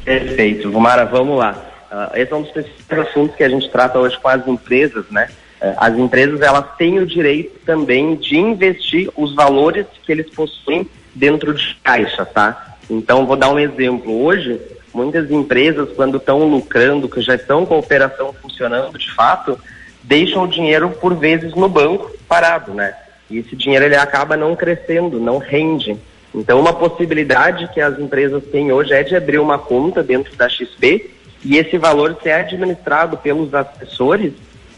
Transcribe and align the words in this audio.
Perfeito. 0.04 0.70
Vumara, 0.70 1.04
vamos 1.04 1.38
lá. 1.38 1.56
Uh, 1.90 2.16
esse 2.16 2.32
é 2.32 2.36
um 2.36 2.42
dos 2.42 2.50
principais 2.50 3.08
assuntos 3.08 3.36
que 3.36 3.44
a 3.44 3.48
gente 3.48 3.68
trata 3.70 3.98
hoje 3.98 4.18
com 4.20 4.28
as 4.28 4.46
empresas, 4.46 5.04
né? 5.10 5.28
Uh, 5.60 5.74
as 5.76 5.96
empresas, 5.96 6.40
elas 6.40 6.66
têm 6.76 6.98
o 6.98 7.06
direito 7.06 7.58
também 7.64 8.16
de 8.16 8.36
investir 8.36 9.10
os 9.16 9.34
valores 9.34 9.86
que 10.04 10.12
eles 10.12 10.28
possuem 10.30 10.88
dentro 11.14 11.54
de 11.54 11.76
caixa, 11.82 12.24
tá? 12.24 12.76
Então, 12.90 13.26
vou 13.26 13.36
dar 13.36 13.50
um 13.50 13.58
exemplo. 13.58 14.24
Hoje, 14.24 14.60
muitas 14.92 15.30
empresas, 15.30 15.90
quando 15.94 16.18
estão 16.18 16.46
lucrando, 16.48 17.08
que 17.08 17.20
já 17.20 17.34
estão 17.34 17.64
com 17.64 17.74
a 17.74 17.78
operação 17.78 18.32
funcionando 18.32 18.98
de 18.98 19.12
fato, 19.12 19.58
deixam 20.02 20.44
o 20.44 20.48
dinheiro, 20.48 20.90
por 20.90 21.14
vezes, 21.14 21.54
no 21.54 21.68
banco 21.68 22.10
parado, 22.28 22.74
né? 22.74 22.94
E 23.30 23.38
esse 23.38 23.56
dinheiro 23.56 23.84
ele 23.84 23.96
acaba 23.96 24.36
não 24.36 24.54
crescendo, 24.54 25.18
não 25.18 25.38
rende. 25.38 25.96
Então, 26.34 26.60
uma 26.60 26.72
possibilidade 26.72 27.68
que 27.72 27.80
as 27.80 27.98
empresas 27.98 28.42
têm 28.46 28.72
hoje 28.72 28.92
é 28.92 29.02
de 29.02 29.16
abrir 29.16 29.38
uma 29.38 29.58
conta 29.58 30.02
dentro 30.02 30.34
da 30.36 30.48
XP 30.48 31.10
e 31.44 31.56
esse 31.56 31.78
valor 31.78 32.16
ser 32.22 32.32
administrado 32.32 33.16
pelos 33.16 33.54
assessores. 33.54 34.32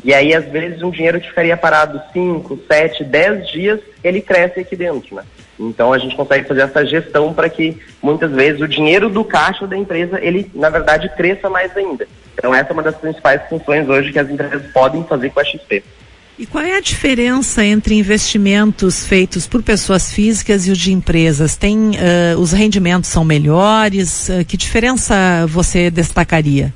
E 0.04 0.12
aí, 0.12 0.34
às 0.34 0.44
vezes, 0.44 0.82
um 0.82 0.90
dinheiro 0.90 1.20
que 1.20 1.28
ficaria 1.28 1.56
parado 1.56 2.00
5, 2.12 2.60
7, 2.68 3.02
10 3.04 3.48
dias, 3.48 3.80
ele 4.04 4.20
cresce 4.20 4.60
aqui 4.60 4.76
dentro, 4.76 5.16
né? 5.16 5.24
Então 5.58 5.92
a 5.92 5.98
gente 5.98 6.14
consegue 6.14 6.46
fazer 6.46 6.62
essa 6.62 6.84
gestão 6.84 7.32
para 7.32 7.48
que 7.48 7.78
muitas 8.02 8.30
vezes 8.30 8.60
o 8.60 8.68
dinheiro 8.68 9.08
do 9.08 9.24
caixa 9.24 9.66
da 9.66 9.76
empresa, 9.76 10.18
ele 10.22 10.50
na 10.54 10.70
verdade 10.70 11.08
cresça 11.16 11.48
mais 11.48 11.74
ainda. 11.76 12.06
Então 12.34 12.54
essa 12.54 12.70
é 12.70 12.72
uma 12.72 12.82
das 12.82 12.96
principais 12.96 13.42
funções 13.48 13.88
hoje 13.88 14.12
que 14.12 14.18
as 14.18 14.28
empresas 14.28 14.70
podem 14.72 15.02
fazer 15.04 15.30
com 15.30 15.40
a 15.40 15.44
XP. 15.44 15.82
E 16.38 16.44
qual 16.44 16.62
é 16.62 16.76
a 16.76 16.80
diferença 16.80 17.64
entre 17.64 17.94
investimentos 17.94 19.06
feitos 19.06 19.46
por 19.46 19.62
pessoas 19.62 20.12
físicas 20.12 20.66
e 20.66 20.70
os 20.70 20.76
de 20.76 20.92
empresas? 20.92 21.56
Tem 21.56 21.92
uh, 21.92 22.38
os 22.38 22.52
rendimentos 22.52 23.08
são 23.08 23.24
melhores? 23.24 24.28
Uh, 24.28 24.44
que 24.44 24.54
diferença 24.54 25.46
você 25.48 25.90
destacaria? 25.90 26.74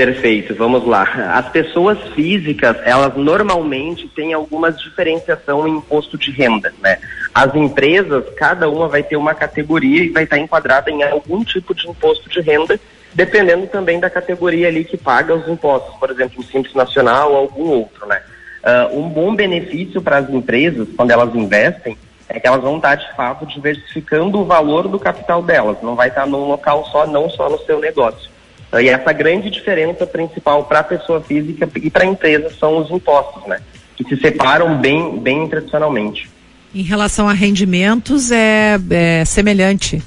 Perfeito, 0.00 0.54
vamos 0.54 0.86
lá. 0.86 1.02
As 1.34 1.50
pessoas 1.50 1.98
físicas, 2.14 2.74
elas 2.84 3.14
normalmente 3.16 4.08
têm 4.08 4.32
algumas 4.32 4.80
diferenciação 4.80 5.68
em 5.68 5.72
imposto 5.72 6.16
de 6.16 6.30
renda, 6.30 6.72
né? 6.82 6.98
As 7.34 7.54
empresas, 7.54 8.24
cada 8.34 8.66
uma 8.66 8.88
vai 8.88 9.02
ter 9.02 9.16
uma 9.16 9.34
categoria 9.34 10.02
e 10.02 10.08
vai 10.08 10.24
estar 10.24 10.38
enquadrada 10.38 10.90
em 10.90 11.02
algum 11.02 11.44
tipo 11.44 11.74
de 11.74 11.86
imposto 11.86 12.30
de 12.30 12.40
renda, 12.40 12.80
dependendo 13.12 13.66
também 13.66 14.00
da 14.00 14.08
categoria 14.08 14.68
ali 14.68 14.84
que 14.84 14.96
paga 14.96 15.34
os 15.34 15.46
impostos, 15.46 15.94
por 15.96 16.10
exemplo, 16.10 16.40
o 16.40 16.44
Simples 16.44 16.74
Nacional 16.74 17.32
ou 17.32 17.36
algum 17.36 17.68
outro, 17.68 18.06
né? 18.06 18.22
Uh, 18.64 19.00
um 19.00 19.06
bom 19.06 19.34
benefício 19.34 20.00
para 20.00 20.16
as 20.16 20.30
empresas, 20.30 20.88
quando 20.96 21.10
elas 21.10 21.34
investem, 21.34 21.94
é 22.26 22.40
que 22.40 22.46
elas 22.46 22.62
vão 22.62 22.76
estar, 22.76 22.94
de 22.94 23.14
fato, 23.14 23.44
diversificando 23.44 24.40
o 24.40 24.46
valor 24.46 24.88
do 24.88 24.98
capital 24.98 25.42
delas, 25.42 25.76
não 25.82 25.94
vai 25.94 26.08
estar 26.08 26.26
num 26.26 26.48
local 26.48 26.88
só, 26.90 27.06
não 27.06 27.28
só 27.28 27.50
no 27.50 27.58
seu 27.66 27.78
negócio. 27.78 28.30
E 28.78 28.88
essa 28.88 29.12
grande 29.12 29.50
diferença 29.50 30.06
principal 30.06 30.64
para 30.64 30.80
a 30.80 30.84
pessoa 30.84 31.20
física 31.20 31.68
e 31.76 31.90
para 31.90 32.04
a 32.04 32.06
empresa 32.06 32.50
são 32.50 32.78
os 32.78 32.90
impostos, 32.90 33.44
né? 33.46 33.60
Que 33.96 34.04
se 34.04 34.16
separam 34.16 34.78
bem, 34.78 35.18
bem 35.18 35.48
tradicionalmente. 35.48 36.30
Em 36.72 36.82
relação 36.82 37.28
a 37.28 37.32
rendimentos, 37.32 38.30
é, 38.30 38.78
é 38.90 39.24
semelhante? 39.24 40.00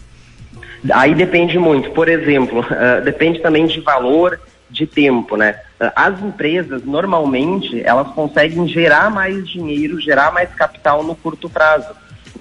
Aí 0.91 1.13
depende 1.13 1.59
muito. 1.59 1.91
Por 1.91 2.07
exemplo, 2.07 2.61
uh, 2.61 3.03
depende 3.03 3.39
também 3.41 3.65
de 3.65 3.81
valor, 3.81 4.39
de 4.69 4.87
tempo, 4.87 5.35
né? 5.35 5.59
Uh, 5.79 5.91
as 5.93 6.21
empresas, 6.21 6.83
normalmente, 6.85 7.81
elas 7.85 8.07
conseguem 8.09 8.65
gerar 8.67 9.09
mais 9.09 9.47
dinheiro, 9.47 9.99
gerar 9.99 10.31
mais 10.31 10.49
capital 10.53 11.03
no 11.03 11.15
curto 11.15 11.49
prazo. 11.49 11.89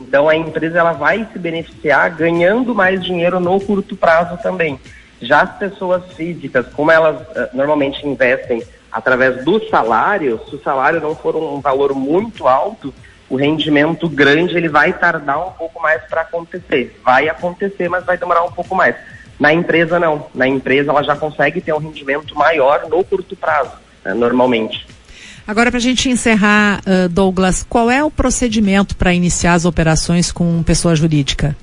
Então, 0.00 0.28
a 0.28 0.36
empresa 0.36 0.78
ela 0.78 0.92
vai 0.92 1.26
se 1.32 1.38
beneficiar 1.38 2.10
ganhando 2.10 2.74
mais 2.74 3.04
dinheiro 3.04 3.40
no 3.40 3.58
curto 3.60 3.96
prazo 3.96 4.40
também. 4.40 4.78
Já 5.22 5.42
as 5.42 5.56
pessoas 5.56 6.02
físicas, 6.14 6.66
como 6.74 6.90
elas 6.90 7.20
uh, 7.20 7.48
normalmente 7.54 8.06
investem 8.06 8.62
através 8.90 9.44
do 9.44 9.66
salário, 9.68 10.40
se 10.48 10.56
o 10.56 10.62
salário 10.62 11.00
não 11.00 11.14
for 11.14 11.34
um 11.36 11.60
valor 11.60 11.94
muito 11.94 12.46
alto, 12.46 12.92
o 13.30 13.36
rendimento 13.36 14.08
grande 14.08 14.54
ele 14.56 14.68
vai 14.68 14.92
tardar 14.92 15.48
um 15.48 15.52
pouco 15.52 15.80
mais 15.80 16.02
para 16.02 16.20
acontecer. 16.20 17.00
Vai 17.02 17.28
acontecer, 17.28 17.88
mas 17.88 18.04
vai 18.04 18.18
demorar 18.18 18.44
um 18.44 18.52
pouco 18.52 18.74
mais. 18.74 18.94
Na 19.40 19.52
empresa 19.54 19.98
não. 19.98 20.26
Na 20.34 20.46
empresa 20.46 20.90
ela 20.90 21.02
já 21.02 21.16
consegue 21.16 21.60
ter 21.60 21.72
um 21.72 21.78
rendimento 21.78 22.34
maior 22.36 22.86
no 22.90 23.02
curto 23.02 23.34
prazo, 23.34 23.72
né, 24.04 24.12
normalmente. 24.12 24.86
Agora, 25.46 25.70
para 25.70 25.78
a 25.78 25.82
gente 25.82 26.08
encerrar, 26.08 26.80
uh, 26.80 27.08
Douglas, 27.08 27.64
qual 27.68 27.90
é 27.90 28.04
o 28.04 28.10
procedimento 28.10 28.94
para 28.96 29.12
iniciar 29.12 29.54
as 29.54 29.64
operações 29.64 30.30
com 30.30 30.62
pessoa 30.62 30.94
jurídica? 30.94 31.56